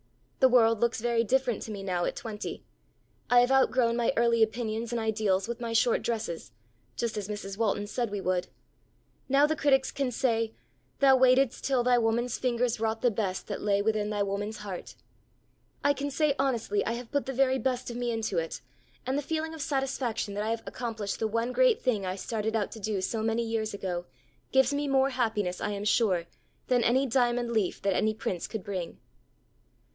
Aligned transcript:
The 0.39 0.49
world 0.49 0.79
looks 0.79 0.99
very 0.99 1.23
different 1.23 1.61
to 1.61 1.71
me 1.71 1.83
now 1.83 2.03
at 2.05 2.15
twenty. 2.15 2.63
I 3.29 3.41
have 3.41 3.51
outgrown 3.51 3.95
my 3.95 4.11
early 4.17 4.41
opinions 4.41 4.91
and 4.91 4.99
ideals 4.99 5.47
with 5.47 5.61
my 5.61 5.73
short 5.73 6.01
dresses, 6.01 6.51
just 6.95 7.15
as 7.15 7.27
Mrs. 7.27 7.59
Walton 7.59 7.85
said 7.85 8.09
we 8.09 8.19
would. 8.21 8.47
Now 9.29 9.45
the 9.45 9.55
critics 9.55 9.91
can 9.91 10.09
say 10.09 10.55
'Thou 10.97 11.15
waitedst 11.15 11.61
till 11.63 11.83
thy 11.83 11.99
woman's 11.99 12.39
fingers 12.39 12.79
wrought 12.79 13.01
the 13.03 13.11
best 13.11 13.45
that 13.45 13.61
lay 13.61 13.83
within 13.83 14.09
thy 14.09 14.23
woman's 14.23 14.57
heart.' 14.57 14.95
I 15.83 15.93
can 15.93 16.09
say 16.09 16.33
honestly 16.39 16.83
I 16.83 16.93
have 16.93 17.11
put 17.11 17.27
the 17.27 17.33
very 17.33 17.59
best 17.59 17.91
of 17.91 17.95
me 17.97 18.09
into 18.09 18.39
it, 18.39 18.59
and 19.05 19.19
the 19.19 19.21
feeling 19.21 19.53
of 19.53 19.61
satisfaction 19.61 20.33
that 20.33 20.43
I 20.43 20.49
have 20.49 20.63
accomplished 20.65 21.19
the 21.19 21.27
one 21.27 21.51
great 21.51 21.79
thing 21.79 22.07
I 22.07 22.15
started 22.15 22.55
out 22.55 22.71
to 22.71 22.79
do 22.79 23.01
so 23.01 23.21
many 23.21 23.43
years 23.43 23.75
ago, 23.75 24.07
gives 24.51 24.73
me 24.73 24.87
more 24.87 25.11
happiness 25.11 25.61
I 25.61 25.69
am 25.69 25.85
sure, 25.85 26.25
than 26.65 26.83
any 26.83 27.05
'diamond 27.05 27.51
leaf' 27.51 27.79
that 27.83 27.93
any 27.93 28.15
prince 28.15 28.47
could 28.47 28.63
bring." 28.63 28.99